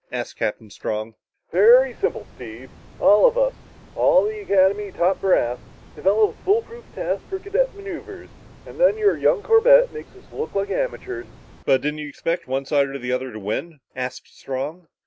[0.11, 1.13] asked Captain Strong.
[1.51, 2.71] "Very simple, Steve.
[2.99, 3.53] All of us
[3.95, 5.59] all the Academy top brass
[5.95, 8.29] develop a foolproof test for cadet maneuvers.
[8.65, 11.27] And then your young Corbett makes us look like amateurs."
[11.67, 14.87] "But didn't you expect one side or the other to win?" asked Strong.